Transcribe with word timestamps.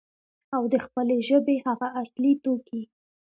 او 0.55 0.63
د 0.73 0.75
خپلې 0.85 1.17
ژبې 1.27 1.55
هغه 1.65 1.87
اصلي 2.01 2.33
توکي، 2.43 2.81